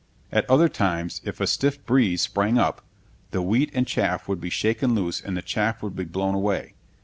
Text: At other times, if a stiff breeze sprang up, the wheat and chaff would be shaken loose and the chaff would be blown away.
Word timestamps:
At 0.31 0.49
other 0.49 0.67
times, 0.67 1.21
if 1.25 1.39
a 1.39 1.45
stiff 1.45 1.85
breeze 1.85 2.23
sprang 2.23 2.57
up, 2.57 2.81
the 3.29 3.43
wheat 3.43 3.69
and 3.75 3.85
chaff 3.85 4.27
would 4.27 4.41
be 4.41 4.49
shaken 4.49 4.95
loose 4.95 5.21
and 5.21 5.37
the 5.37 5.43
chaff 5.43 5.83
would 5.83 5.95
be 5.95 6.05
blown 6.05 6.33
away. 6.33 6.73